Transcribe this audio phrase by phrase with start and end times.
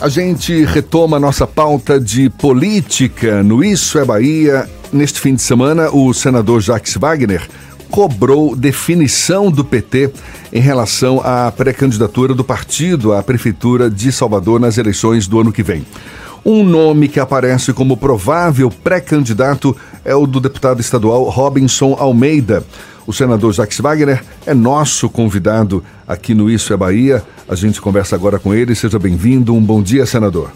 [0.00, 4.66] A gente retoma nossa pauta de política no Isso é Bahia.
[4.90, 7.46] Neste fim de semana, o senador Jacques Wagner
[7.90, 10.10] cobrou definição do PT
[10.54, 15.62] em relação à pré-candidatura do partido à Prefeitura de Salvador nas eleições do ano que
[15.62, 15.84] vem.
[16.42, 22.64] Um nome que aparece como provável pré-candidato é o do deputado estadual Robinson Almeida.
[23.10, 27.20] O senador Jacques Wagner é nosso convidado aqui no Isso é Bahia.
[27.48, 28.72] A gente conversa agora com ele.
[28.72, 29.52] Seja bem-vindo.
[29.52, 30.52] Um bom dia, senador.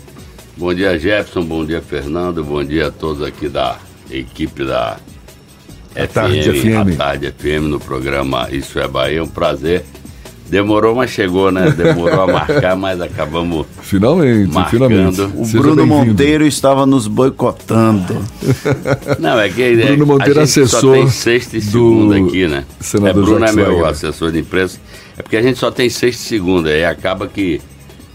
[0.56, 1.42] Bom dia, Jefferson.
[1.42, 2.44] Bom dia, Fernando.
[2.44, 3.76] Bom dia a todos aqui da
[4.08, 5.00] equipe da
[5.96, 6.92] a FM, Tarde FM.
[6.92, 9.24] A Tarde FM no programa Isso é Bahia.
[9.24, 9.84] Um prazer
[10.54, 11.68] Demorou, mas chegou, né?
[11.72, 13.66] Demorou a marcar, mas acabamos.
[13.82, 14.70] Finalmente, marcando.
[14.70, 15.20] finalmente.
[15.36, 18.24] O Seja Bruno Monteiro estava nos boicotando.
[19.18, 22.46] Não, é que é, Bruno Monteiro, a gente assessor só tem sexta e segunda aqui,
[22.46, 22.64] né?
[23.04, 24.78] É, Bruno é meu assessor de imprensa.
[25.18, 27.60] É porque a gente só tem sexta e segunda, aí acaba que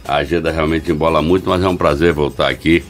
[0.07, 2.81] a agenda realmente embola muito, mas é um prazer voltar aqui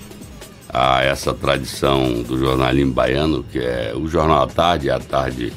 [0.71, 5.51] a essa tradição do jornalismo baiano, que é o Jornal à Tarde, a Tarde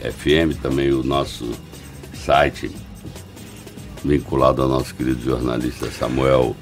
[0.00, 1.50] FM, também o nosso
[2.14, 2.70] site
[4.06, 6.56] vinculado ao nosso querido jornalista Samuel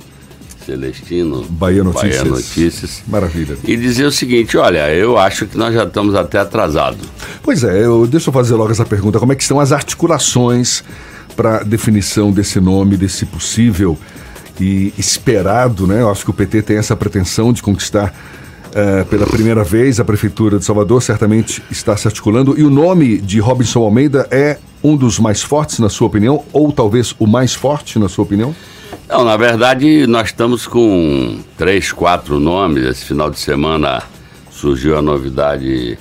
[0.65, 2.23] Celestino, Bahia Notícias.
[2.23, 3.03] Bahia Notícias.
[3.07, 3.57] Maravilha.
[3.65, 7.07] E dizer o seguinte, olha, eu acho que nós já estamos até atrasados.
[7.43, 10.83] Pois é, eu, deixa eu fazer logo essa pergunta, como é que estão as articulações
[11.37, 13.99] para definição desse nome, desse possível
[14.61, 16.01] e esperado, né?
[16.01, 18.15] Eu acho que o PT tem essa pretensão de conquistar
[18.75, 22.59] uh, pela primeira vez a Prefeitura de Salvador, certamente está se articulando.
[22.59, 26.71] E o nome de Robinson Almeida é um dos mais fortes, na sua opinião, ou
[26.73, 28.55] talvez o mais forte, na sua opinião?
[29.09, 32.85] Não, na verdade, nós estamos com três, quatro nomes.
[32.85, 34.03] Esse final de semana
[34.51, 35.99] surgiu a novidade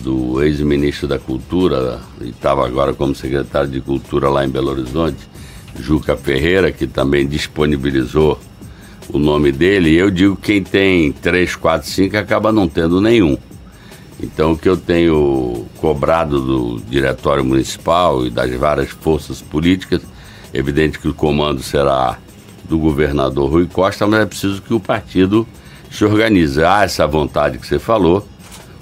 [0.00, 5.18] do ex-ministro da Cultura, e estava agora como secretário de Cultura lá em Belo Horizonte,
[5.78, 8.38] Juca Ferreira, que também disponibilizou
[9.12, 13.36] o nome dele, eu digo quem tem 3, 4, 5 acaba não tendo nenhum.
[14.20, 20.00] Então o que eu tenho cobrado do Diretório Municipal e das várias forças políticas,
[20.54, 22.18] evidente que o comando será
[22.64, 25.46] do governador Rui Costa, mas é preciso que o partido
[25.90, 26.64] se organize.
[26.64, 28.26] Há essa vontade que você falou.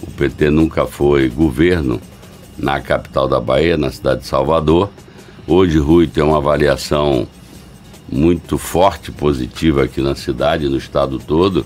[0.02, 2.00] O PT nunca foi governo
[2.56, 4.90] na capital da Bahia, na cidade de Salvador.
[5.46, 7.26] Hoje Rui tem uma avaliação
[8.10, 11.64] muito forte, positiva aqui na cidade, no estado todo.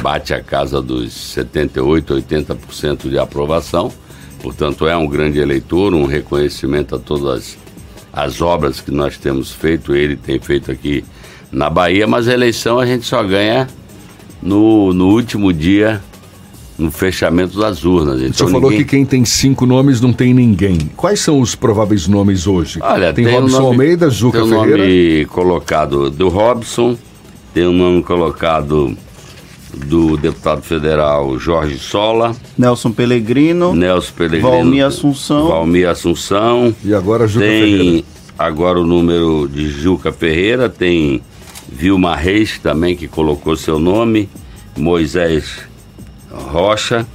[0.00, 3.92] Bate a casa dos 78, 80% de aprovação.
[4.40, 7.56] Portanto, é um grande eleitor, um reconhecimento a todas
[8.12, 11.04] as obras que nós temos feito, ele tem feito aqui
[11.50, 13.68] na Bahia, mas a eleição a gente só ganha
[14.42, 16.02] no, no último dia
[16.82, 18.20] no fechamento das urnas.
[18.20, 18.84] Então, o senhor falou ninguém...
[18.84, 20.78] que quem tem cinco nomes não tem ninguém.
[20.96, 22.78] Quais são os prováveis nomes hoje?
[22.82, 24.78] Olha, tem, tem Robson nome, Almeida, Juca tem um Ferreira.
[24.78, 26.96] nome colocado do Robson,
[27.54, 28.96] tem um nome colocado
[29.74, 32.36] do deputado federal Jorge Sola.
[32.58, 33.74] Nelson Pellegrino.
[33.74, 34.50] Nelson Pellegrino.
[34.50, 35.48] Valmir Assunção.
[35.48, 36.74] Valmir Assunção.
[36.84, 38.04] E agora Juca tem Ferreira.
[38.38, 41.22] agora o número de Juca Ferreira, tem
[41.70, 44.28] Vilma Reis também que colocou seu nome,
[44.76, 45.71] Moisés
[46.32, 47.06] Rocha.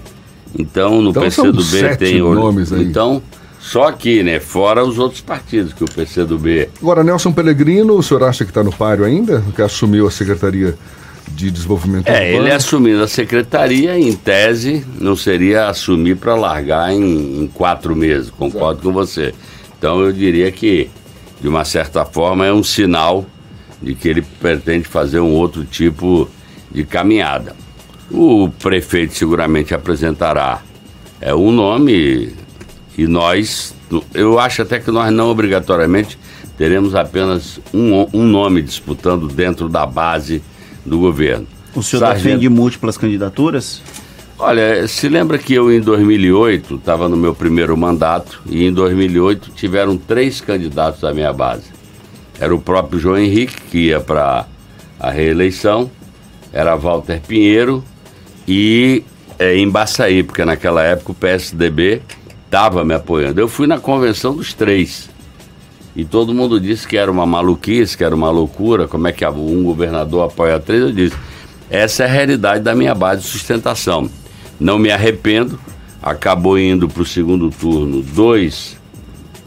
[0.57, 2.83] Então, no então, PCdoB tem nomes aí.
[2.83, 3.22] Então,
[3.59, 4.39] só aqui, né?
[4.39, 6.69] Fora os outros partidos que o PCdoB.
[6.81, 9.44] Agora, Nelson Pellegrino, o senhor acha que está no páreo ainda?
[9.56, 10.77] Que assumiu a Secretaria
[11.27, 12.47] de Desenvolvimento É, Urbano?
[12.47, 18.29] ele assumindo a secretaria, em tese, não seria assumir para largar em, em, quatro meses,
[18.29, 18.88] concordo Exato.
[18.88, 19.35] com você.
[19.77, 20.89] Então, eu diria que,
[21.41, 23.25] de uma certa forma, é um sinal
[23.81, 26.27] de que ele pretende fazer um outro tipo
[26.72, 27.56] de caminhada.
[28.09, 30.62] O prefeito seguramente apresentará
[31.19, 32.34] é, um nome
[32.97, 33.75] e nós,
[34.13, 36.18] eu acho até que nós não obrigatoriamente
[36.57, 40.41] teremos apenas um, um nome disputando dentro da base
[40.85, 41.45] do governo.
[41.75, 42.23] O senhor Sargento...
[42.23, 43.81] defende múltiplas candidaturas?
[44.39, 49.51] Olha, se lembra que eu em 2008 estava no meu primeiro mandato e em 2008
[49.56, 51.66] tiveram três candidatos da minha base.
[52.39, 54.45] Era o próprio João Henrique, que ia para
[55.00, 55.89] a reeleição,
[56.53, 57.83] era Walter Pinheiro
[58.47, 59.03] e
[59.38, 62.01] é, em Baçaí, porque naquela época o PSDB
[62.45, 63.39] estava me apoiando.
[63.39, 65.09] Eu fui na convenção dos três.
[65.95, 69.25] E todo mundo disse que era uma maluquice, que era uma loucura, como é que
[69.25, 70.81] um governador apoia três.
[70.81, 71.15] Eu disse,
[71.69, 74.09] essa é a realidade da minha base de sustentação.
[74.59, 75.59] Não me arrependo,
[76.01, 78.77] acabou indo para o segundo turno dois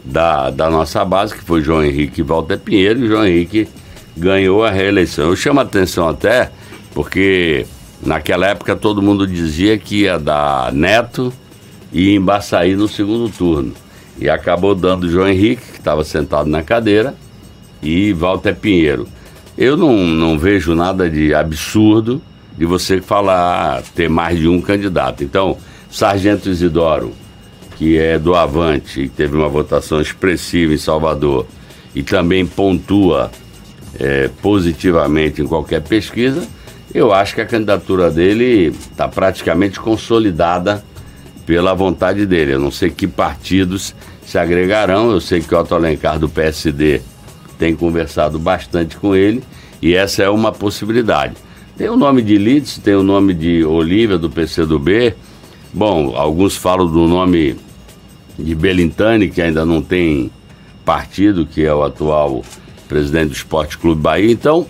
[0.03, 3.67] da, da nossa base, que foi João Henrique e Walter Pinheiro, e João Henrique
[4.15, 5.29] ganhou a reeleição.
[5.29, 6.51] Eu chamo a atenção até
[6.93, 7.65] porque
[8.03, 11.31] Naquela época todo mundo dizia que ia dar Neto
[11.93, 13.73] e Embaçaí no segundo turno.
[14.17, 17.15] E acabou dando João Henrique, que estava sentado na cadeira,
[17.81, 19.07] e Walter Pinheiro.
[19.57, 22.21] Eu não, não vejo nada de absurdo
[22.57, 25.23] de você falar ter mais de um candidato.
[25.23, 25.57] Então,
[25.89, 27.13] Sargento Isidoro,
[27.77, 31.45] que é do Avante, e teve uma votação expressiva em Salvador,
[31.93, 33.31] e também pontua
[33.99, 36.47] é, positivamente em qualquer pesquisa,
[36.93, 40.83] eu acho que a candidatura dele está praticamente consolidada
[41.45, 42.53] pela vontade dele.
[42.53, 43.95] Eu não sei que partidos
[44.25, 47.01] se agregarão, eu sei que o Otto Alencar do PSD
[47.57, 49.43] tem conversado bastante com ele
[49.81, 51.35] e essa é uma possibilidade.
[51.77, 55.15] Tem o nome de Litz, tem o nome de Olívia do PCdoB.
[55.73, 57.55] Bom, alguns falam do nome
[58.37, 60.29] de Belintani, que ainda não tem
[60.83, 62.43] partido, que é o atual
[62.87, 64.31] presidente do Esporte Clube Bahia.
[64.31, 64.67] Então,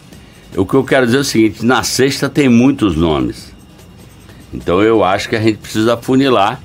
[0.56, 3.52] o que eu quero dizer é o seguinte: na sexta tem muitos nomes.
[4.54, 6.62] Então, eu acho que a gente precisa funilar.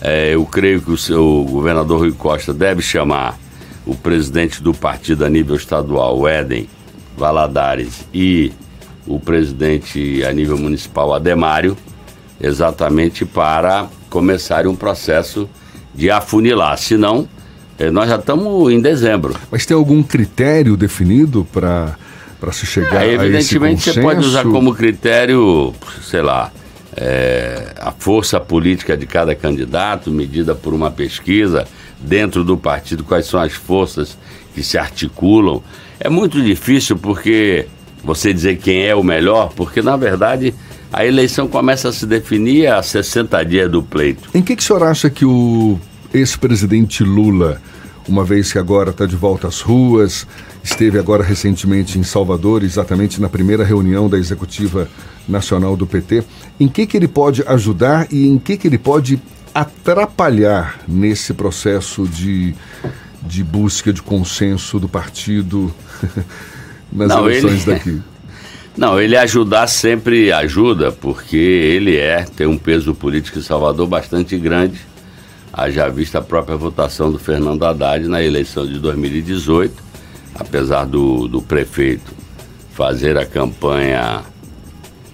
[0.00, 3.38] É, eu creio que o seu governador Rui Costa deve chamar
[3.86, 6.68] o presidente do partido a nível estadual, o Éden
[7.16, 8.52] Valadares, e
[9.06, 11.76] o presidente a nível municipal, Ademário,
[12.40, 15.48] exatamente para começar um processo
[15.94, 16.76] de afunilar.
[16.78, 17.28] Senão,
[17.78, 19.36] eh, nós já estamos em dezembro.
[19.50, 21.96] Mas tem algum critério definido para
[22.50, 23.92] se chegar é, a esse consenso?
[23.92, 25.72] você pode usar como critério,
[26.02, 26.50] sei lá,
[26.96, 31.66] é, a força política de cada candidato, medida por uma pesquisa
[32.00, 34.18] dentro do partido, quais são as forças
[34.54, 35.62] que se articulam.
[36.00, 37.66] É muito difícil porque
[38.02, 40.52] você dizer quem é o melhor, porque na verdade
[40.92, 44.28] a eleição começa a se definir a 60 dias do pleito.
[44.34, 45.78] Em que, que o senhor acha que o
[46.12, 47.62] ex-presidente Lula,
[48.08, 50.26] uma vez que agora está de volta às ruas,
[50.62, 54.88] esteve agora recentemente em Salvador, exatamente na primeira reunião da executiva
[55.28, 56.24] nacional do PT,
[56.58, 59.20] em que, que ele pode ajudar e em que, que ele pode
[59.54, 62.54] atrapalhar nesse processo de,
[63.22, 65.72] de busca de consenso do partido
[66.92, 67.76] nas não, eleições ele...
[67.76, 68.02] daqui?
[68.74, 74.38] Não, ele ajudar sempre ajuda, porque ele é, tem um peso político em Salvador bastante
[74.38, 74.80] grande.
[75.52, 79.74] Haja vista a própria votação do Fernando Haddad na eleição de 2018,
[80.34, 82.10] apesar do, do prefeito
[82.72, 84.22] fazer a campanha,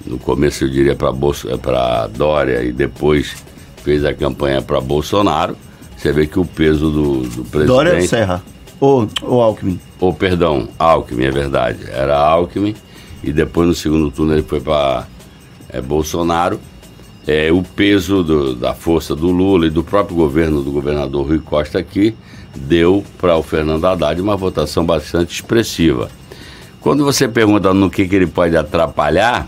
[0.07, 3.37] no começo eu diria para Dória e depois
[3.83, 5.57] fez a campanha para Bolsonaro,
[5.97, 7.67] você vê que o peso do, do presidente.
[7.67, 8.43] Dória Serra?
[8.81, 9.81] Ou, ou Alckmin?
[9.99, 11.79] Ou, perdão, Alckmin, é verdade.
[11.91, 12.77] Era Alckmin
[13.25, 15.07] e depois no segundo turno ele foi para
[15.69, 16.61] é, Bolsonaro.
[17.27, 21.39] É, o peso do, da força do Lula e do próprio governo do governador Rui
[21.39, 22.15] Costa aqui
[22.57, 26.11] deu para o Fernando Haddad uma votação bastante expressiva.
[26.81, 29.47] Quando você pergunta no que, que ele pode atrapalhar,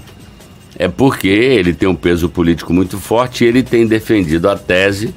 [0.76, 5.14] é porque ele tem um peso político muito forte e ele tem defendido a tese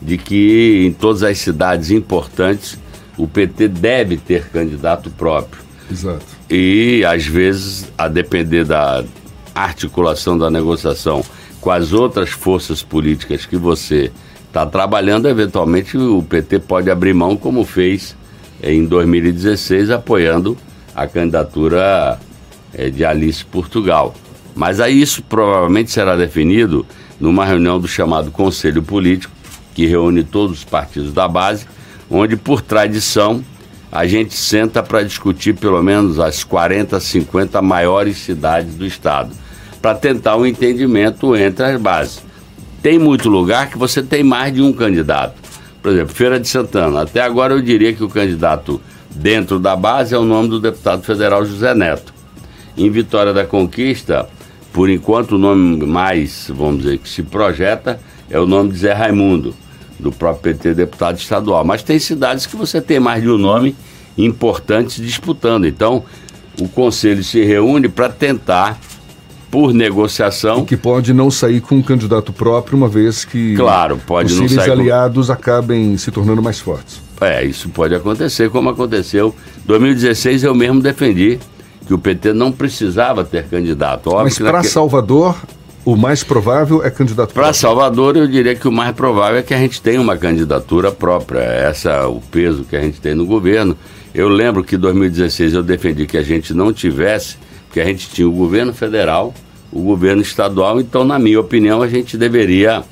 [0.00, 2.78] de que em todas as cidades importantes
[3.16, 5.62] o PT deve ter candidato próprio.
[5.90, 6.24] Exato.
[6.48, 9.04] E às vezes, a depender da
[9.54, 11.22] articulação da negociação
[11.60, 14.10] com as outras forças políticas que você
[14.46, 18.16] está trabalhando, eventualmente o PT pode abrir mão, como fez
[18.62, 20.56] em 2016, apoiando
[20.94, 22.18] a candidatura
[22.74, 24.14] eh, de Alice Portugal.
[24.54, 26.84] Mas aí isso provavelmente será definido
[27.18, 29.32] numa reunião do chamado Conselho Político,
[29.74, 31.66] que reúne todos os partidos da base,
[32.10, 33.44] onde, por tradição,
[33.92, 39.30] a gente senta para discutir pelo menos as 40, 50 maiores cidades do estado,
[39.80, 42.22] para tentar um entendimento entre as bases.
[42.82, 45.34] Tem muito lugar que você tem mais de um candidato.
[45.82, 47.02] Por exemplo, Feira de Santana.
[47.02, 48.80] Até agora eu diria que o candidato
[49.14, 52.12] dentro da base é o nome do deputado federal José Neto.
[52.76, 54.28] Em Vitória da Conquista,
[54.72, 58.92] por enquanto, o nome mais, vamos dizer, que se projeta é o nome de Zé
[58.92, 59.54] Raimundo,
[59.98, 61.64] do próprio PT deputado estadual.
[61.64, 63.74] Mas tem cidades que você tem mais de um nome
[64.16, 65.66] importante disputando.
[65.66, 66.04] Então,
[66.60, 68.78] o conselho se reúne para tentar,
[69.50, 70.60] por negociação.
[70.60, 74.40] E que pode não sair com um candidato próprio, uma vez que claro, pode os
[74.40, 75.32] não sair aliados com...
[75.32, 77.00] acabem se tornando mais fortes.
[77.20, 79.34] É, isso pode acontecer, como aconteceu.
[79.64, 81.38] Em 2016 eu mesmo defendi
[81.86, 84.08] que o PT não precisava ter candidato.
[84.08, 84.68] Óbvio Mas para naque...
[84.68, 85.36] Salvador,
[85.84, 89.52] o mais provável é candidato Para Salvador, eu diria que o mais provável é que
[89.52, 91.40] a gente tenha uma candidatura própria.
[91.40, 93.76] Essa é o peso que a gente tem no governo.
[94.14, 97.36] Eu lembro que em 2016 eu defendi que a gente não tivesse,
[97.70, 99.32] porque a gente tinha o governo federal,
[99.70, 102.82] o governo estadual, então, na minha opinião, a gente deveria,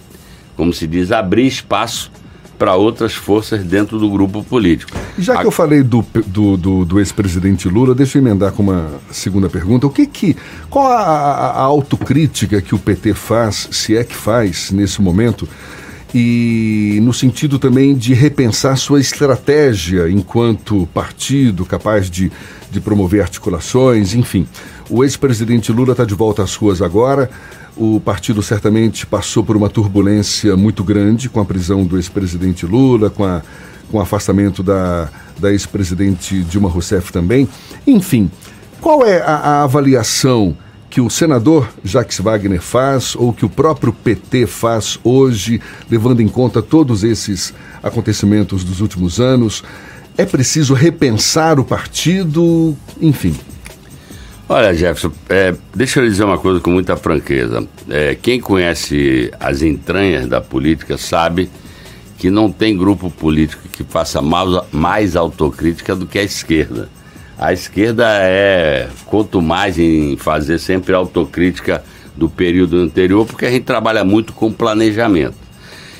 [0.56, 2.12] como se diz, abrir espaço
[2.56, 4.96] para outras forças dentro do grupo político.
[5.18, 8.88] Já que eu falei do, do, do, do ex-presidente Lula, deixa eu emendar com uma
[9.10, 9.84] segunda pergunta.
[9.84, 10.36] O que que,
[10.70, 15.48] qual a, a, autocrítica que o PT faz, se é que faz nesse momento,
[16.14, 22.30] e no sentido também de repensar sua estratégia enquanto partido capaz de
[22.70, 24.46] de promover articulações, enfim.
[24.88, 27.30] O ex-presidente Lula está de volta às ruas agora.
[27.76, 33.08] O partido certamente passou por uma turbulência muito grande com a prisão do ex-presidente Lula,
[33.08, 33.42] com, a,
[33.90, 35.08] com o afastamento da,
[35.38, 37.48] da ex-presidente Dilma Rousseff também.
[37.86, 38.30] Enfim,
[38.80, 40.56] qual é a, a avaliação
[40.90, 45.60] que o senador Jacques Wagner faz ou que o próprio PT faz hoje,
[45.90, 49.62] levando em conta todos esses acontecimentos dos últimos anos?
[50.18, 52.76] É preciso repensar o partido?
[53.00, 53.36] Enfim.
[54.48, 57.64] Olha, Jefferson, é, deixa eu dizer uma coisa com muita franqueza.
[57.88, 61.48] É, quem conhece as entranhas da política sabe
[62.18, 66.88] que não tem grupo político que faça mais, mais autocrítica do que a esquerda.
[67.38, 71.84] A esquerda é quanto mais em fazer sempre autocrítica
[72.16, 75.36] do período anterior, porque a gente trabalha muito com planejamento.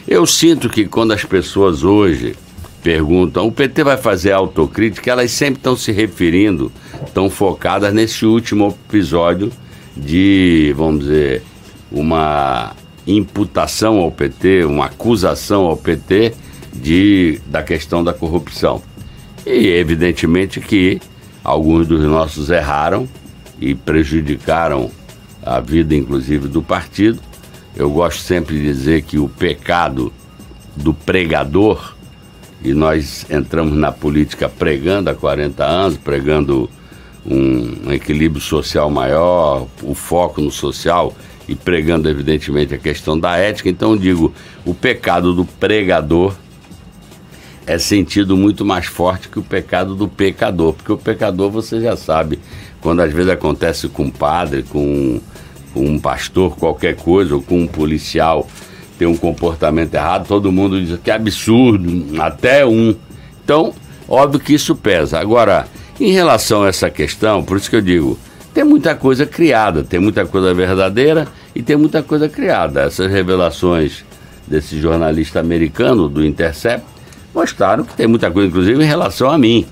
[0.09, 2.35] Eu sinto que quando as pessoas hoje
[2.83, 6.73] perguntam, o PT vai fazer autocrítica, elas sempre estão se referindo,
[7.07, 9.53] estão focadas nesse último episódio
[9.97, 11.43] de, vamos dizer,
[11.91, 12.75] uma
[13.07, 16.35] imputação ao PT, uma acusação ao PT
[16.75, 18.83] de, da questão da corrupção.
[19.47, 21.01] E evidentemente que
[21.43, 23.09] alguns dos nossos erraram
[23.61, 24.91] e prejudicaram
[25.43, 27.21] a vida, inclusive, do partido.
[27.75, 30.13] Eu gosto sempre de dizer que o pecado
[30.77, 31.95] do pregador,
[32.63, 36.69] e nós entramos na política pregando há 40 anos, pregando
[37.25, 41.15] um, um equilíbrio social maior, o foco no social
[41.49, 43.69] e pregando, evidentemente, a questão da ética.
[43.69, 44.33] Então, digo,
[44.65, 46.35] o pecado do pregador
[47.67, 51.97] é sentido muito mais forte que o pecado do pecador, porque o pecador você já
[51.97, 52.39] sabe,
[52.81, 55.21] quando às vezes acontece com um padre, com,
[55.73, 58.49] com um pastor, qualquer coisa, ou com um policial
[58.99, 62.95] tem um comportamento errado, todo mundo diz que é absurdo, até um.
[63.45, 63.73] Então,
[64.09, 65.21] óbvio que isso pesa.
[65.21, 65.67] Agora,
[66.01, 68.19] em relação a essa questão, por isso que eu digo,
[68.53, 72.83] tem muita coisa criada, tem muita coisa verdadeira e tem muita coisa criada.
[72.83, 74.05] Essas revelações
[74.47, 76.85] desse jornalista americano do Intercept
[77.35, 79.65] mostraram que tem muita coisa, inclusive em relação a mim.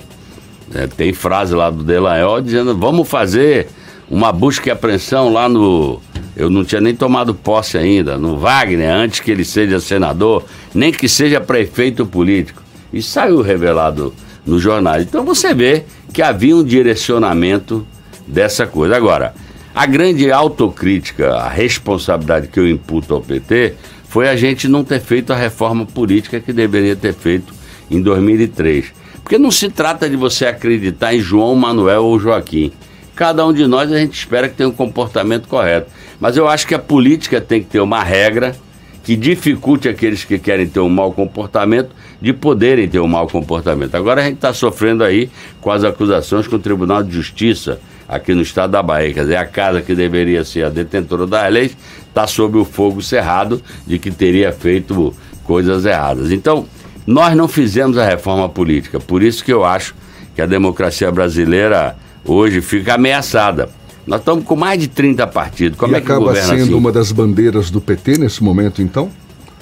[0.74, 3.68] É, tem frase lá do Delanhol dizendo: vamos fazer
[4.10, 6.00] uma busca e apreensão lá no.
[6.36, 10.92] Eu não tinha nem tomado posse ainda, no Wagner, antes que ele seja senador, nem
[10.92, 12.62] que seja prefeito político.
[12.92, 14.14] E saiu revelado
[14.44, 15.00] no jornal.
[15.00, 17.86] Então você vê que havia um direcionamento
[18.26, 18.96] dessa coisa.
[18.96, 19.34] Agora,
[19.74, 23.74] a grande autocrítica, a responsabilidade que eu imputo ao PT
[24.08, 27.52] foi a gente não ter feito a reforma política que deveria ter feito
[27.90, 28.92] em 2003.
[29.22, 32.72] Porque não se trata de você acreditar em João, Manuel ou Joaquim.
[33.16, 35.90] Cada um de nós a gente espera que tenha um comportamento correto.
[36.20, 38.54] Mas eu acho que a política tem que ter uma regra
[39.02, 43.94] que dificulte aqueles que querem ter um mau comportamento de poderem ter um mau comportamento.
[43.94, 45.30] Agora a gente está sofrendo aí
[45.62, 49.14] com as acusações com o Tribunal de Justiça aqui no estado da Bahia.
[49.14, 51.76] Quer dizer, a casa que deveria ser a detentora das leis
[52.08, 56.30] está sob o fogo cerrado de que teria feito coisas erradas.
[56.30, 56.66] Então,
[57.06, 59.94] nós não fizemos a reforma política, por isso que eu acho
[60.34, 61.96] que a democracia brasileira
[62.26, 63.68] hoje fica ameaçada.
[64.06, 65.78] Nós estamos com mais de 30 partidos.
[65.78, 66.74] Como e é que acaba sendo assim?
[66.74, 69.10] uma das bandeiras do PT nesse momento, então?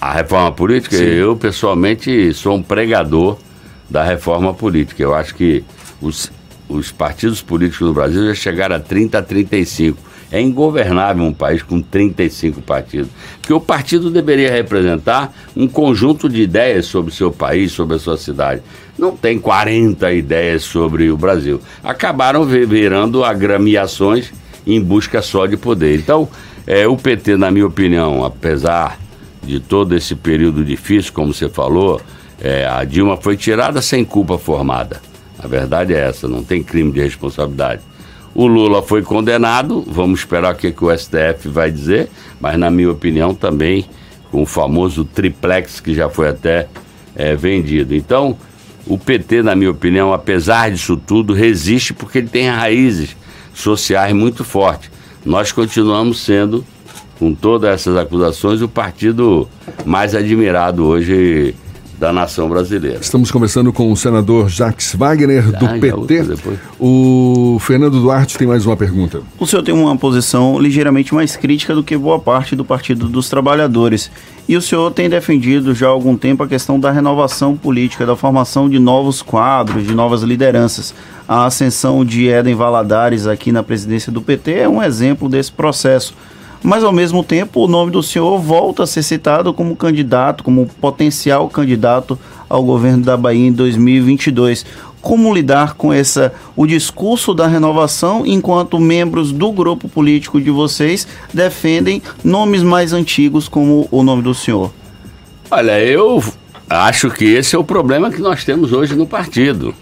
[0.00, 0.96] A reforma política?
[0.96, 1.04] Sim.
[1.04, 3.38] Eu, pessoalmente, sou um pregador
[3.88, 5.02] da reforma política.
[5.02, 5.64] Eu acho que
[6.00, 6.30] os,
[6.68, 9.98] os partidos políticos no Brasil já chegaram a 30 a 35.
[10.34, 13.08] É ingovernável um país com 35 partidos.
[13.38, 18.00] Porque o partido deveria representar um conjunto de ideias sobre o seu país, sobre a
[18.00, 18.60] sua cidade.
[18.98, 21.60] Não tem 40 ideias sobre o Brasil.
[21.84, 24.32] Acabaram virando agremiações
[24.66, 26.00] em busca só de poder.
[26.00, 26.28] Então,
[26.66, 28.98] é, o PT, na minha opinião, apesar
[29.40, 32.00] de todo esse período difícil, como você falou,
[32.40, 35.00] é, a Dilma foi tirada sem culpa formada.
[35.38, 37.82] A verdade é essa, não tem crime de responsabilidade.
[38.34, 42.10] O Lula foi condenado, vamos esperar o que, que o STF vai dizer,
[42.40, 43.86] mas na minha opinião também
[44.30, 46.66] com o famoso triplex que já foi até
[47.14, 47.94] é, vendido.
[47.94, 48.36] Então,
[48.86, 53.16] o PT, na minha opinião, apesar disso tudo, resiste porque ele tem raízes
[53.54, 54.90] sociais muito fortes.
[55.24, 56.64] Nós continuamos sendo,
[57.18, 59.48] com todas essas acusações, o partido
[59.86, 61.54] mais admirado hoje
[61.98, 62.98] da nação brasileira.
[63.00, 66.36] Estamos conversando com o senador Jacques Wagner, do ah, PT.
[66.78, 69.22] O Fernando Duarte tem mais uma pergunta.
[69.38, 73.28] O senhor tem uma posição ligeiramente mais crítica do que boa parte do Partido dos
[73.28, 74.10] Trabalhadores.
[74.48, 78.14] E o senhor tem defendido já há algum tempo a questão da renovação política, da
[78.14, 80.94] formação de novos quadros, de novas lideranças.
[81.26, 86.14] A ascensão de Eden Valadares aqui na presidência do PT é um exemplo desse processo
[86.64, 90.66] mas ao mesmo tempo o nome do senhor volta a ser citado como candidato, como
[90.80, 92.18] potencial candidato
[92.48, 94.64] ao governo da Bahia em 2022.
[95.02, 101.06] como lidar com essa o discurso da renovação enquanto membros do grupo político de vocês
[101.32, 104.72] defendem nomes mais antigos como o nome do senhor?
[105.50, 106.24] Olha, eu
[106.70, 109.74] acho que esse é o problema que nós temos hoje no partido.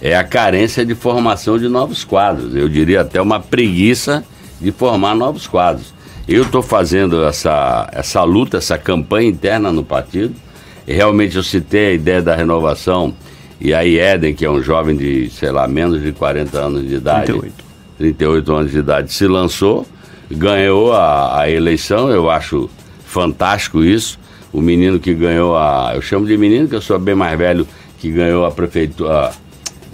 [0.00, 2.56] É a carência de formação de novos quadros.
[2.56, 4.24] Eu diria até uma preguiça
[4.58, 5.93] de formar novos quadros.
[6.26, 10.34] Eu estou fazendo essa, essa luta, essa campanha interna no partido.
[10.86, 13.14] E realmente eu citei a ideia da renovação.
[13.60, 16.94] E aí Eden, que é um jovem de, sei lá, menos de 40 anos de
[16.94, 17.64] idade, 38,
[17.98, 19.86] 38 anos de idade, se lançou,
[20.30, 22.10] ganhou a, a eleição.
[22.10, 22.70] Eu acho
[23.04, 24.18] fantástico isso.
[24.52, 25.92] O menino que ganhou a.
[25.94, 27.66] Eu chamo de menino, que eu sou bem mais velho,
[27.98, 29.32] que ganhou a prefeitura.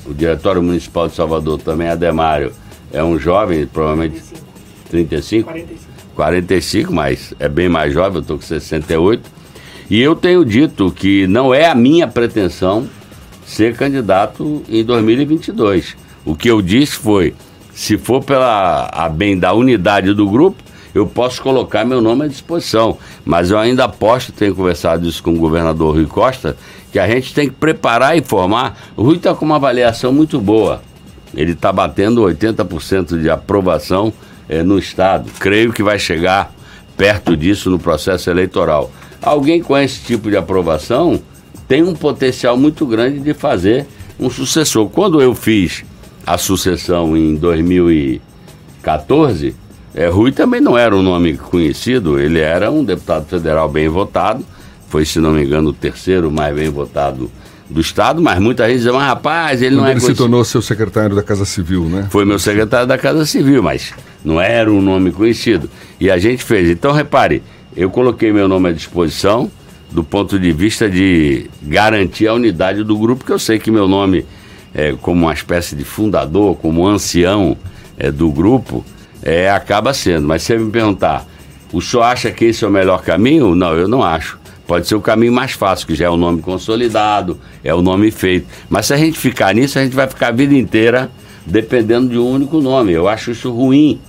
[0.07, 2.53] O Diretório Municipal de Salvador também, Ademário,
[2.93, 4.23] é um jovem, provavelmente
[4.91, 5.51] 35?
[5.51, 5.90] 45.
[6.21, 9.23] 45, mas é bem mais jovem, eu estou com 68.
[9.89, 12.87] E eu tenho dito que não é a minha pretensão
[13.47, 15.97] ser candidato em 2022.
[16.23, 17.33] O que eu disse foi:
[17.73, 20.63] se for pela a bem da unidade do grupo,
[20.95, 22.99] eu posso colocar meu nome à disposição.
[23.25, 26.55] Mas eu ainda aposto, tenho conversado isso com o governador Rui Costa,
[26.93, 28.79] que a gente tem que preparar e formar.
[28.95, 30.83] O Rui está com uma avaliação muito boa.
[31.35, 34.13] Ele está batendo 80% de aprovação
[34.51, 35.31] é, no Estado.
[35.39, 36.53] Creio que vai chegar
[36.97, 38.91] perto disso no processo eleitoral.
[39.23, 41.23] Alguém com esse tipo de aprovação
[41.69, 43.87] tem um potencial muito grande de fazer
[44.19, 44.91] um sucessor.
[44.91, 45.85] Quando eu fiz
[46.27, 49.55] a sucessão em 2014,
[49.95, 54.45] é, Rui também não era um nome conhecido, ele era um deputado federal bem votado,
[54.89, 57.31] foi, se não me engano, o terceiro mais bem votado
[57.71, 60.45] do Estado, mas muita gente diz, mas rapaz, ele Quando não é ele se tornou
[60.45, 62.09] seu secretário da Casa Civil, né?
[62.11, 65.71] Foi meu secretário da Casa Civil, mas não era um nome conhecido.
[66.01, 66.69] E a gente fez.
[66.69, 67.43] Então, repare,
[67.77, 69.51] eu coloquei meu nome à disposição
[69.91, 73.89] do ponto de vista de garantir a unidade do grupo, que eu sei que meu
[73.89, 74.25] nome,
[74.75, 77.57] é, como uma espécie de fundador, como ancião
[77.97, 78.85] é, do grupo,
[79.23, 80.27] é, acaba sendo.
[80.27, 81.27] Mas se você me perguntar,
[81.73, 83.55] o senhor acha que esse é o melhor caminho?
[83.55, 84.40] Não, eu não acho.
[84.71, 88.13] Pode ser o caminho mais fácil, que já é o nome consolidado, é o nome
[88.13, 88.47] feito.
[88.69, 91.11] Mas se a gente ficar nisso, a gente vai ficar a vida inteira
[91.45, 92.93] dependendo de um único nome.
[92.93, 94.01] Eu acho isso ruim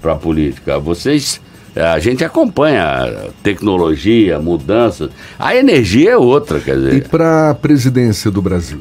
[0.00, 0.78] para a política.
[0.78, 1.38] Vocês,
[1.74, 5.10] eh, a gente acompanha tecnologia, mudanças.
[5.38, 6.94] A energia é outra, quer dizer.
[6.94, 8.80] E para a presidência do Brasil?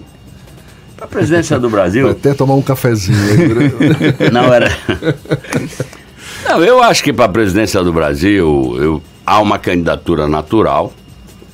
[0.95, 2.07] Para a presidência do Brasil.
[2.11, 3.17] até tomar um cafezinho.
[3.19, 4.31] Aí.
[4.31, 4.71] Não era.
[6.47, 10.93] Não, eu acho que para a presidência do Brasil eu, há uma candidatura natural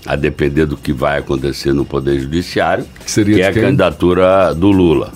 [0.06, 4.54] a depender do que vai acontecer no Poder Judiciário, que, seria que é a candidatura
[4.54, 5.14] do Lula.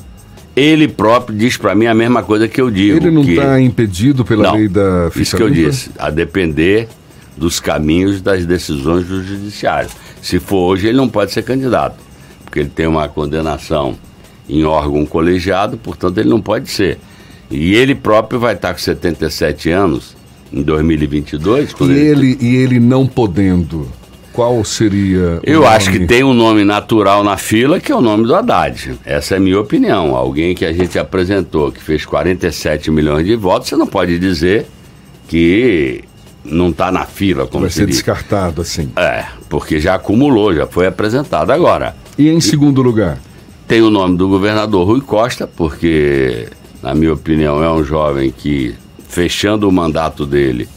[0.55, 2.97] Ele próprio diz para mim a mesma coisa que eu digo.
[2.97, 5.21] Ele não está impedido pela não, lei da fiscalização?
[5.21, 6.87] Isso que eu disse, a depender
[7.35, 9.89] dos caminhos das decisões do Judiciário.
[10.21, 11.97] Se for hoje, ele não pode ser candidato,
[12.43, 13.97] porque ele tem uma condenação
[14.47, 16.99] em órgão colegiado, portanto, ele não pode ser.
[17.49, 20.15] E ele próprio vai estar com 77 anos
[20.53, 21.75] em 2022.
[21.79, 23.87] E ele, ele, e ele não podendo
[24.35, 25.39] qual seria.
[25.43, 25.73] Eu nome?
[25.73, 28.99] acho que tem um nome natural na fila que é o nome do Haddad.
[29.05, 30.13] Essa é a minha opinião.
[30.13, 34.65] Alguém que a gente apresentou que fez 47 milhões de votos, você não pode dizer
[35.29, 36.03] que
[36.43, 37.95] não está na fila, como Vai se ser diz.
[37.95, 38.91] descartado assim.
[38.97, 41.95] É, porque já acumulou, já foi apresentado agora.
[42.17, 43.17] E em segundo lugar?
[43.67, 46.47] Tem o nome do governador Rui Costa, porque,
[46.83, 48.75] na minha opinião, é um jovem que,
[49.09, 50.67] fechando o mandato dele,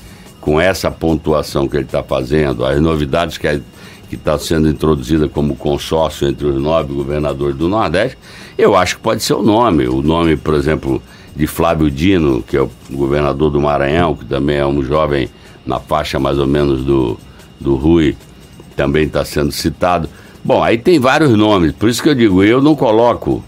[0.40, 3.60] com essa pontuação que ele está fazendo, as novidades que é,
[4.10, 8.16] está sendo introduzida como consórcio entre os nove governadores do Nordeste,
[8.56, 9.86] eu acho que pode ser o nome.
[9.86, 11.02] O nome, por exemplo,
[11.36, 15.28] de Flávio Dino, que é o governador do Maranhão, que também é um jovem
[15.66, 17.18] na faixa mais ou menos do,
[17.60, 18.16] do Rui,
[18.74, 20.08] também está sendo citado.
[20.42, 23.44] Bom, aí tem vários nomes, por isso que eu digo, eu não coloco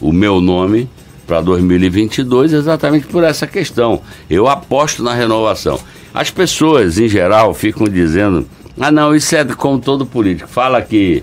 [0.00, 0.88] o meu nome
[1.26, 4.02] para 2022 exatamente por essa questão.
[4.28, 5.78] Eu aposto na renovação.
[6.14, 8.46] As pessoas, em geral, ficam dizendo:
[8.78, 10.48] ah, não, isso é como todo político.
[10.48, 11.22] Fala que,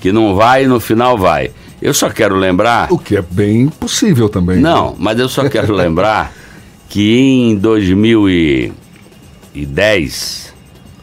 [0.00, 1.50] que não vai e no final vai.
[1.80, 2.92] Eu só quero lembrar.
[2.92, 4.56] O que é bem possível também.
[4.56, 4.62] Né?
[4.62, 4.96] Não, né?
[4.98, 6.34] mas eu só quero lembrar
[6.88, 10.54] que em 2010,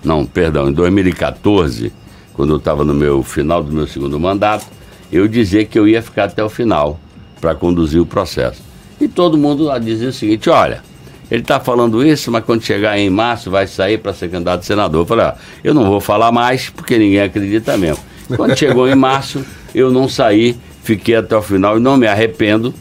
[0.03, 1.91] não, perdão, em 2014,
[2.33, 4.67] quando eu estava no meu final do meu segundo mandato,
[5.11, 6.99] eu dizia que eu ia ficar até o final
[7.41, 8.61] para conduzir o processo.
[8.99, 10.83] E todo mundo dizia o seguinte: olha,
[11.29, 14.63] ele está falando isso, mas quando chegar em março vai sair para ser candidato a
[14.63, 15.01] senador.
[15.01, 18.03] Eu falei, ah, eu não vou falar mais porque ninguém acredita mesmo.
[18.35, 22.73] Quando chegou em março, eu não saí, fiquei até o final e não me arrependo,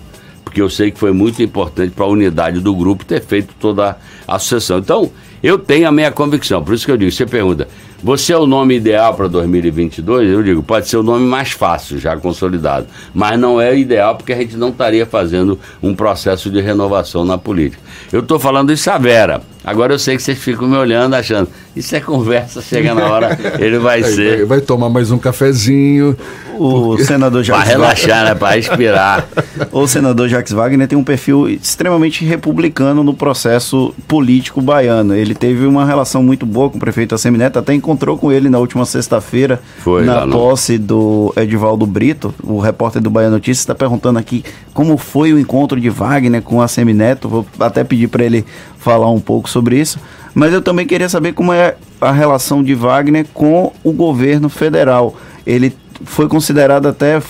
[0.45, 3.97] porque eu sei que foi muito importante para a unidade do grupo ter feito toda
[4.27, 4.79] a sucessão.
[4.79, 5.11] Então,
[5.43, 7.69] eu tenho a minha convicção, por isso que eu digo, você pergunta,
[8.03, 10.31] Você é o nome ideal para 2022?
[10.31, 12.87] Eu digo, pode ser o nome mais fácil, já consolidado.
[13.15, 17.39] Mas não é ideal porque a gente não estaria fazendo um processo de renovação na
[17.39, 17.83] política.
[18.13, 19.41] Eu estou falando isso a Vera.
[19.67, 23.37] Agora eu sei que vocês ficam me olhando achando, isso é conversa, chega na hora,
[23.59, 24.37] ele vai ser.
[24.37, 26.17] Vai, vai tomar mais um cafezinho.
[26.57, 27.05] O porque...
[27.05, 28.35] senador Jacques Para relaxar, né?
[28.37, 29.27] Para respirar.
[29.73, 35.15] o senador Jacques Wagner tem um perfil extremamente republicano no processo político baiano.
[35.17, 38.61] Ele teve uma relação muito boa com o prefeito Assemineto, até encontrou com ele na
[38.61, 39.61] última sexta-feira,
[40.05, 42.33] na posse do Edivaldo Brito.
[42.45, 44.45] O repórter do Bahia Notícias está perguntando aqui
[44.77, 47.31] como foi o encontro de Wagner com a Semineto.
[47.31, 48.45] Vou até pedir para ele
[48.77, 49.99] falar um pouco sobre isso.
[50.35, 55.17] Mas eu também queria saber como é a relação de Wagner com o governo federal.
[55.47, 57.23] Ele foi considerado até,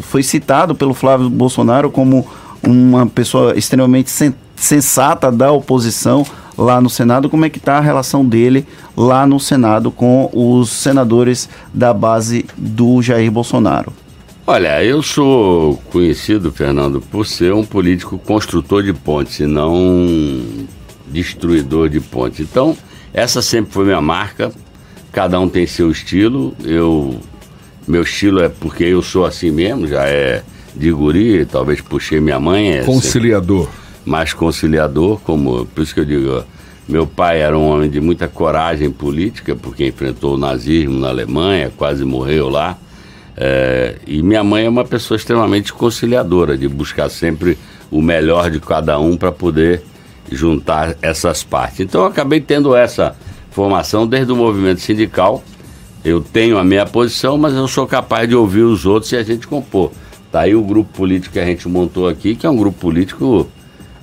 [0.00, 2.26] foi citado pelo Flávio Bolsonaro como
[2.66, 4.10] uma pessoa extremamente
[4.56, 6.24] sensata da oposição
[6.56, 7.28] lá no Senado.
[7.28, 12.46] Como é que está a relação dele lá no Senado com os senadores da base
[12.56, 13.92] do Jair Bolsonaro?
[14.46, 20.06] Olha, eu sou conhecido, Fernando, por ser um político construtor de pontes e não
[21.06, 22.40] destruidor de pontes.
[22.40, 22.76] Então,
[23.12, 24.52] essa sempre foi minha marca.
[25.10, 26.54] Cada um tem seu estilo.
[26.62, 27.18] Eu
[27.86, 30.42] meu estilo é porque eu sou assim mesmo, já é
[30.74, 32.78] de guri, talvez puxei minha mãe.
[32.78, 33.68] É conciliador.
[34.04, 35.66] Mais conciliador, como.
[35.66, 36.44] Por isso que eu digo,
[36.88, 41.72] meu pai era um homem de muita coragem política, porque enfrentou o nazismo na Alemanha,
[41.76, 42.78] quase morreu lá.
[43.36, 47.58] É, e minha mãe é uma pessoa extremamente conciliadora, de buscar sempre
[47.90, 49.82] o melhor de cada um para poder
[50.30, 51.80] juntar essas partes.
[51.80, 53.16] Então eu acabei tendo essa
[53.50, 55.42] formação desde o movimento sindical
[56.04, 59.22] eu tenho a minha posição, mas eu sou capaz de ouvir os outros e a
[59.22, 59.90] gente compor.
[60.30, 63.48] Tá aí o grupo político que a gente montou aqui, que é um grupo político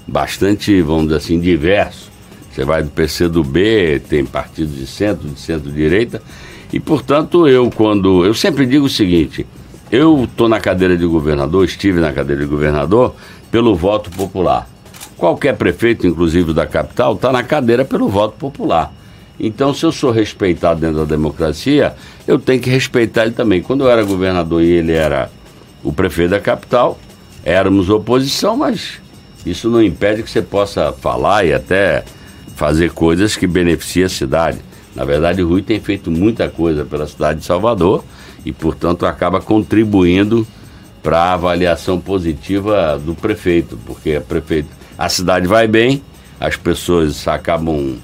[0.07, 2.09] bastante, vamos dizer assim, diverso.
[2.51, 6.23] Você vai do PC do B, tem partido de centro, de centro-direita.
[6.71, 8.25] E, portanto, eu quando.
[8.25, 9.45] Eu sempre digo o seguinte:
[9.91, 13.13] eu estou na cadeira de governador, estive na cadeira de governador,
[13.51, 14.69] pelo voto popular.
[15.17, 18.91] Qualquer prefeito, inclusive da capital, está na cadeira pelo voto popular.
[19.39, 21.95] Então, se eu sou respeitado dentro da democracia,
[22.27, 23.61] eu tenho que respeitar ele também.
[23.61, 25.29] Quando eu era governador e ele era
[25.83, 26.97] o prefeito da capital,
[27.43, 29.01] éramos oposição, mas
[29.45, 32.03] isso não impede que você possa falar e até
[32.55, 34.59] fazer coisas que beneficiem a cidade.
[34.95, 38.03] Na verdade, o Rui tem feito muita coisa pela cidade de Salvador
[38.45, 40.45] e, portanto, acaba contribuindo
[41.01, 46.01] para a avaliação positiva do prefeito, porque a, prefeito, a cidade vai bem,
[46.39, 47.97] as pessoas acabam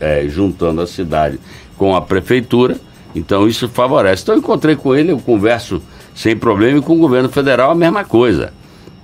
[0.00, 1.38] é, juntando a cidade
[1.76, 2.76] com a prefeitura,
[3.14, 4.22] então isso favorece.
[4.22, 5.82] Então eu encontrei com ele, eu converso
[6.14, 8.52] sem problema e com o governo federal a mesma coisa.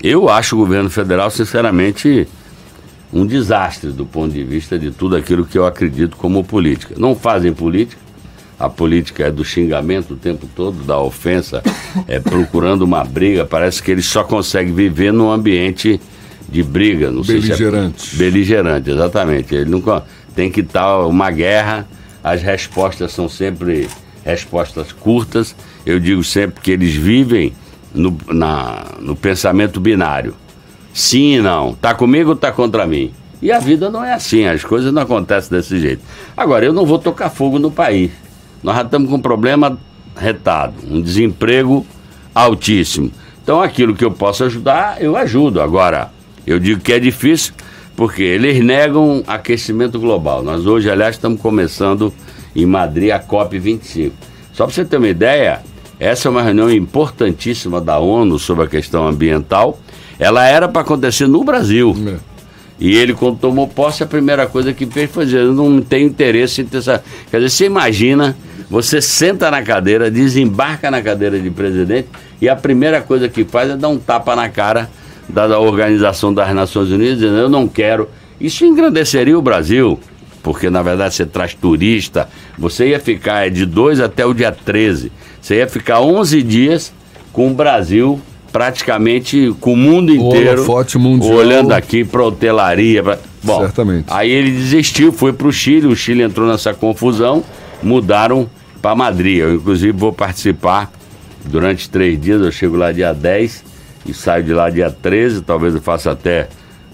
[0.02, 2.28] Eu acho o governo federal, sinceramente,
[3.12, 6.94] um desastre do ponto de vista de tudo aquilo que eu acredito como política.
[6.98, 8.00] Não fazem política,
[8.58, 11.62] a política é do xingamento o tempo todo, da ofensa,
[12.08, 13.44] é procurando uma briga.
[13.44, 16.00] Parece que eles só conseguem viver num ambiente
[16.48, 17.10] de briga.
[17.10, 18.02] Não beligerante.
[18.02, 19.54] Se é, beligerante, exatamente.
[19.54, 21.86] Ele nunca tem que estar uma guerra,
[22.24, 23.88] as respostas são sempre
[24.24, 25.54] respostas curtas.
[25.84, 27.52] Eu digo sempre que eles vivem
[27.94, 30.34] no, na, no pensamento binário.
[30.96, 31.74] Sim e não.
[31.74, 33.12] Tá comigo ou tá contra mim?
[33.42, 36.02] E a vida não é assim, as coisas não acontecem desse jeito.
[36.34, 38.10] Agora, eu não vou tocar fogo no país.
[38.62, 39.78] Nós já estamos com um problema
[40.16, 41.86] retado, um desemprego
[42.34, 43.12] altíssimo.
[43.42, 45.60] Então, aquilo que eu posso ajudar, eu ajudo.
[45.60, 46.10] Agora,
[46.46, 47.52] eu digo que é difícil
[47.94, 50.42] porque eles negam aquecimento global.
[50.42, 52.10] Nós hoje, aliás, estamos começando
[52.54, 54.12] em Madrid a COP25.
[54.54, 55.60] Só para você ter uma ideia,
[55.98, 59.78] essa é uma reunião importantíssima da ONU sobre a questão ambiental.
[60.18, 61.96] Ela era para acontecer no Brasil.
[62.06, 62.36] É.
[62.78, 66.06] E ele, quando tomou posse, a primeira coisa que fez foi dizer: Eu não tenho
[66.06, 67.02] interesse em ter essa.
[67.30, 68.36] Quer dizer, você imagina,
[68.68, 72.08] você senta na cadeira, desembarca na cadeira de presidente,
[72.40, 74.90] e a primeira coisa que faz é dar um tapa na cara
[75.28, 78.08] da Organização das Nações Unidas, dizendo eu não quero.
[78.38, 79.98] Isso engrandeceria o Brasil,
[80.46, 85.10] porque na verdade você traz turista, você ia ficar de 2 até o dia 13,
[85.42, 86.92] você ia ficar 11 dias
[87.32, 88.20] com o Brasil
[88.52, 90.64] praticamente com o mundo inteiro
[91.00, 91.34] mundial.
[91.34, 93.02] olhando aqui para hotelaria.
[93.02, 93.18] Pra...
[93.42, 94.04] Bom, Certamente.
[94.08, 97.42] aí ele desistiu, foi para o Chile, o Chile entrou nessa confusão,
[97.82, 98.48] mudaram
[98.80, 99.38] para Madrid.
[99.38, 100.92] Eu, inclusive, vou participar
[101.44, 103.64] durante três dias, eu chego lá dia 10
[104.06, 105.42] e saio de lá dia 13.
[105.42, 106.46] Talvez eu faça até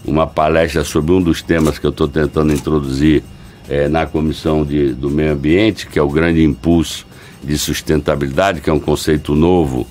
[0.06, 3.22] uma palestra sobre um dos temas que eu estou tentando introduzir
[3.68, 7.06] é, na Comissão de, do Meio Ambiente, que é o grande impulso
[7.42, 9.86] de sustentabilidade, que é um conceito novo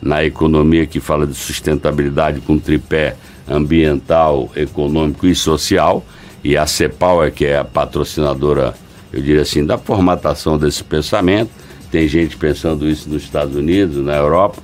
[0.00, 3.16] na economia que fala de sustentabilidade com tripé
[3.48, 6.04] ambiental, econômico e social.
[6.42, 8.74] E a CEPAL é que é a patrocinadora
[9.12, 11.50] eu diria assim, da formatação desse pensamento.
[11.90, 14.62] Tem gente pensando isso nos Estados Unidos, na Europa.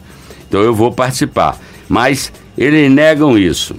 [0.48, 1.58] Então eu vou participar.
[1.86, 3.76] Mas eles negam isso.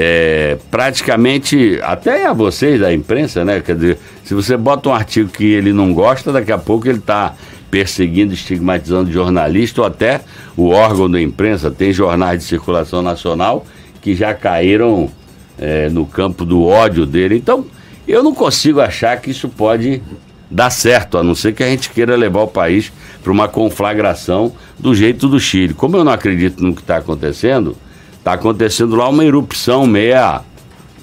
[0.00, 3.60] É, praticamente, até a vocês da imprensa, né?
[3.60, 6.98] Quer dizer, se você bota um artigo que ele não gosta, daqui a pouco ele
[6.98, 7.34] está
[7.68, 10.20] perseguindo, estigmatizando jornalista ou até
[10.56, 11.68] o órgão da imprensa.
[11.68, 13.66] Tem jornais de circulação nacional
[14.00, 15.10] que já caíram
[15.58, 17.34] é, no campo do ódio dele.
[17.34, 17.66] Então,
[18.06, 20.00] eu não consigo achar que isso pode
[20.48, 24.52] dar certo, a não ser que a gente queira levar o país para uma conflagração
[24.78, 25.74] do jeito do Chile.
[25.74, 27.76] Como eu não acredito no que está acontecendo,
[28.18, 30.42] está acontecendo lá uma erupção meia.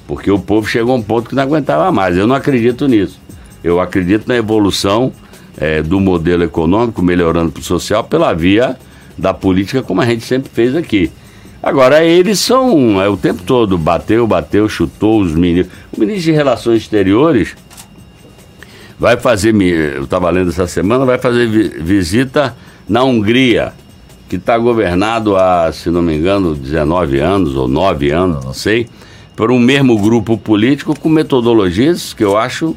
[0.08, 2.15] Porque o povo chegou a um ponto que não aguentava mais.
[2.15, 3.19] Eu não acredito nisso.
[3.63, 5.12] Eu acredito na evolução
[5.58, 8.78] é, do modelo econômico, melhorando para o social, pela via
[9.17, 11.12] da política, como a gente sempre fez aqui.
[11.63, 15.75] Agora, eles são é, o tempo todo, bateu, bateu, chutou os ministros.
[15.91, 17.56] O ministro de Relações Exteriores
[18.99, 22.56] vai fazer, eu estava lendo essa semana, vai fazer vi visita
[22.88, 23.73] na Hungria,
[24.36, 28.88] que está governado há, se não me engano, 19 anos ou 9 anos, não sei,
[29.36, 32.76] por um mesmo grupo político com metodologias que eu acho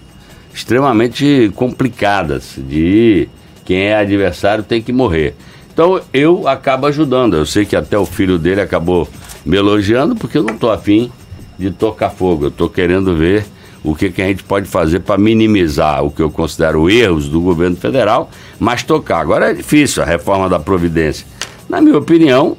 [0.55, 3.29] extremamente complicadas de
[3.65, 5.35] quem é adversário tem que morrer.
[5.73, 7.37] Então eu acabo ajudando.
[7.37, 9.09] Eu sei que até o filho dele acabou
[9.45, 11.11] me elogiando porque eu não estou afim
[11.59, 12.47] de tocar fogo.
[12.47, 13.45] Eu estou querendo ver
[13.85, 17.41] o que, que a gente pode fazer para minimizar o que eu considero erros do
[17.41, 19.21] governo federal, mas tocar.
[19.21, 21.27] Agora é difícil a reforma da Providência.
[21.69, 22.57] Na minha opinião,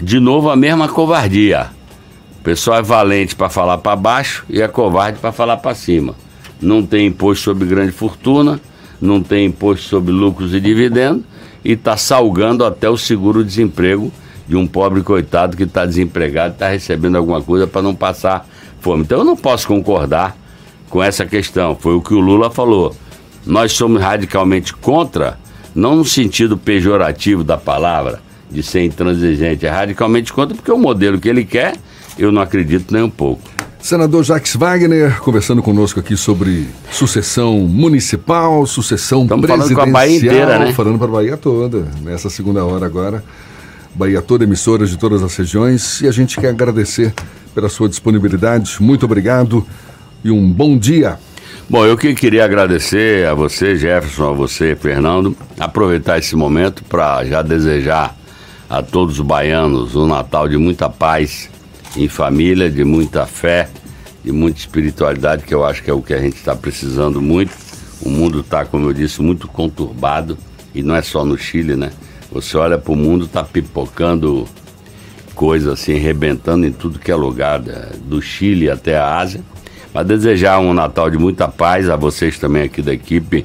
[0.00, 1.70] de novo a mesma covardia.
[2.40, 6.14] O pessoal é valente para falar para baixo e é covarde para falar para cima
[6.62, 8.60] não tem imposto sobre grande fortuna,
[9.00, 11.24] não tem imposto sobre lucros e dividendos
[11.64, 14.12] e está salgando até o seguro-desemprego
[14.46, 18.46] de um pobre coitado que está desempregado, está recebendo alguma coisa para não passar
[18.80, 19.02] fome.
[19.02, 20.36] Então eu não posso concordar
[20.88, 21.74] com essa questão.
[21.74, 22.94] Foi o que o Lula falou.
[23.44, 25.38] Nós somos radicalmente contra,
[25.74, 31.18] não no sentido pejorativo da palavra, de ser intransigente, é radicalmente contra porque o modelo
[31.18, 31.74] que ele quer,
[32.18, 33.42] eu não acredito nem um pouco.
[33.80, 39.76] Senador Jacques Wagner conversando conosco aqui sobre sucessão municipal, sucessão Estamos presidencial.
[39.76, 40.72] Falando com a Bahia inteira, né?
[40.72, 43.24] Falando para a Bahia toda, nessa segunda hora agora.
[43.92, 46.00] Bahia toda, emissoras de todas as regiões.
[46.00, 47.12] E a gente quer agradecer
[47.54, 48.76] pela sua disponibilidade.
[48.80, 49.66] Muito obrigado
[50.22, 51.18] e um bom dia.
[51.72, 57.24] Bom, eu que queria agradecer a você, Jefferson, a você, Fernando, aproveitar esse momento para
[57.24, 58.14] já desejar
[58.68, 61.48] a todos os baianos um Natal de muita paz
[61.96, 63.70] em família, de muita fé,
[64.22, 67.54] de muita espiritualidade, que eu acho que é o que a gente está precisando muito.
[68.02, 70.36] O mundo está, como eu disse, muito conturbado,
[70.74, 71.90] e não é só no Chile, né?
[72.32, 74.46] Você olha para o mundo, está pipocando
[75.34, 79.40] coisas assim, rebentando em tudo que é lugar, do Chile até a Ásia.
[79.92, 83.44] Mas desejar um Natal de muita paz a vocês também aqui da equipe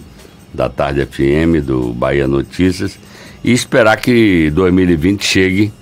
[0.53, 2.97] da Tarde FM, do Bahia Notícias,
[3.43, 5.73] e esperar que 2020 chegue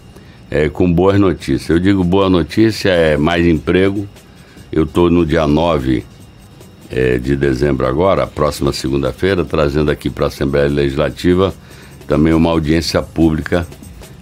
[0.50, 1.70] é, com boas notícias.
[1.70, 4.08] Eu digo boa notícia é mais emprego.
[4.72, 6.04] Eu estou no dia 9
[6.90, 11.54] é, de dezembro agora, próxima segunda-feira, trazendo aqui para a Assembleia Legislativa
[12.08, 13.68] também uma audiência pública,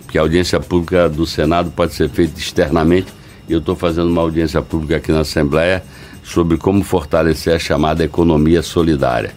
[0.07, 3.07] que a audiência pública do Senado pode ser feita externamente.
[3.49, 5.83] Eu estou fazendo uma audiência pública aqui na Assembleia
[6.23, 9.33] sobre como fortalecer a chamada economia solidária.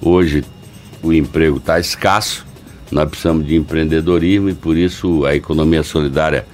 [0.00, 0.42] Hoje
[1.02, 2.46] o emprego está escasso,
[2.90, 6.46] nós precisamos de empreendedorismo e por isso a economia solidária,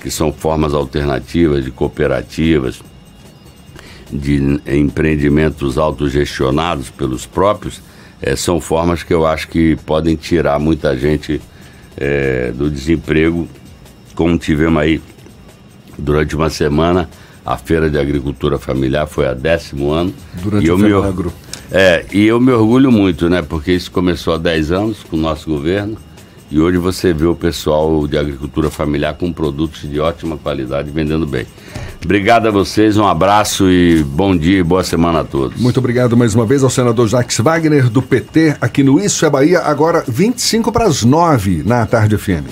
[0.00, 2.80] que são formas alternativas de cooperativas,
[4.10, 7.82] de empreendimentos autogestionados pelos próprios,
[8.20, 11.40] é, são formas que eu acho que podem tirar muita gente
[11.96, 13.48] é, do desemprego,
[14.14, 15.00] como tivemos aí
[15.96, 17.08] durante uma semana.
[17.48, 20.12] A Feira de Agricultura Familiar foi a décimo ano.
[20.42, 21.32] Durante e o meu agro.
[21.72, 23.40] É, e eu me orgulho muito, né?
[23.40, 25.96] Porque isso começou há 10 anos com o nosso governo.
[26.50, 31.26] E hoje você vê o pessoal de agricultura familiar com produtos de ótima qualidade vendendo
[31.26, 31.46] bem.
[32.04, 35.58] Obrigado a vocês, um abraço e bom dia e boa semana a todos.
[35.58, 39.30] Muito obrigado mais uma vez ao senador Jacques Wagner, do PT, aqui no Isso é
[39.30, 42.48] Bahia, agora 25 para as 9 na tarde FM.